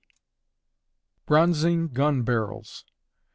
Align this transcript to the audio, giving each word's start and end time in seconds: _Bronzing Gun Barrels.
_Bronzing 1.27 1.93
Gun 1.93 2.23
Barrels. 2.23 2.85